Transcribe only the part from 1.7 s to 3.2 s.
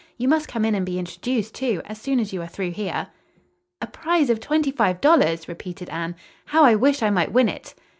as soon as you are through here."